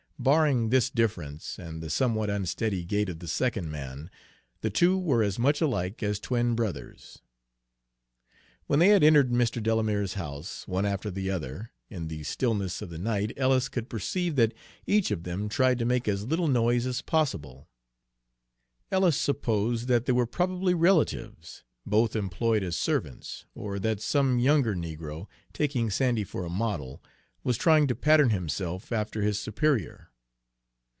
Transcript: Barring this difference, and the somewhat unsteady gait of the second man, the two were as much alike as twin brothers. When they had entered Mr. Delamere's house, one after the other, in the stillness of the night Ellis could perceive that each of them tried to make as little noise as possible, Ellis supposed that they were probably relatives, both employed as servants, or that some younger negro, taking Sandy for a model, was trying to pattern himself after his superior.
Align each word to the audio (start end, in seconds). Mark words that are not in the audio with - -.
Barring 0.21 0.69
this 0.69 0.91
difference, 0.91 1.57
and 1.57 1.81
the 1.81 1.89
somewhat 1.89 2.29
unsteady 2.29 2.85
gait 2.85 3.09
of 3.09 3.17
the 3.17 3.27
second 3.27 3.71
man, 3.71 4.11
the 4.59 4.69
two 4.69 4.95
were 4.95 5.23
as 5.23 5.39
much 5.39 5.61
alike 5.61 6.03
as 6.03 6.19
twin 6.19 6.53
brothers. 6.53 7.23
When 8.67 8.77
they 8.77 8.89
had 8.89 9.03
entered 9.03 9.31
Mr. 9.31 9.63
Delamere's 9.63 10.13
house, 10.13 10.67
one 10.67 10.85
after 10.85 11.09
the 11.09 11.31
other, 11.31 11.71
in 11.89 12.07
the 12.07 12.21
stillness 12.21 12.83
of 12.83 12.91
the 12.91 12.99
night 12.99 13.33
Ellis 13.35 13.67
could 13.67 13.89
perceive 13.89 14.35
that 14.35 14.53
each 14.85 15.09
of 15.09 15.23
them 15.23 15.49
tried 15.49 15.79
to 15.79 15.85
make 15.85 16.07
as 16.07 16.27
little 16.27 16.47
noise 16.47 16.85
as 16.85 17.01
possible, 17.01 17.67
Ellis 18.91 19.17
supposed 19.17 19.87
that 19.87 20.05
they 20.05 20.13
were 20.13 20.27
probably 20.27 20.75
relatives, 20.75 21.63
both 21.83 22.15
employed 22.15 22.61
as 22.61 22.75
servants, 22.77 23.45
or 23.55 23.79
that 23.79 24.01
some 24.01 24.37
younger 24.37 24.75
negro, 24.75 25.25
taking 25.51 25.89
Sandy 25.89 26.23
for 26.23 26.45
a 26.45 26.47
model, 26.51 27.01
was 27.43 27.57
trying 27.57 27.87
to 27.87 27.95
pattern 27.95 28.29
himself 28.29 28.91
after 28.91 29.23
his 29.23 29.39
superior. 29.39 30.09